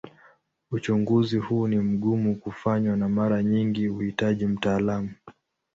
Uchunguzi 0.71 1.37
huu 1.37 1.67
ni 1.67 1.79
mgumu 1.79 2.35
kufanywa 2.35 2.95
na 2.97 3.09
mara 3.09 3.43
nyingi 3.43 3.87
huhitaji 3.87 4.45
mtaalamu. 4.45 5.09